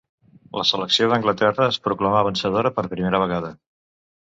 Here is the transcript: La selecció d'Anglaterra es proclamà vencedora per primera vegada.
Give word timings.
La 0.59 0.63
selecció 0.69 1.09
d'Anglaterra 1.11 1.67
es 1.75 1.79
proclamà 1.85 2.25
vencedora 2.31 2.73
per 2.81 2.89
primera 2.97 3.23
vegada. 3.27 3.55